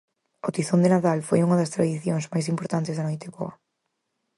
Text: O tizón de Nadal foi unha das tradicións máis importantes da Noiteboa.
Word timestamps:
O 0.47 0.49
tizón 0.55 0.79
de 0.81 0.91
Nadal 0.93 1.19
foi 1.27 1.39
unha 1.41 1.59
das 1.61 1.73
tradicións 1.75 2.25
máis 2.31 2.49
importantes 2.53 2.95
da 2.95 3.05
Noiteboa. 3.07 3.51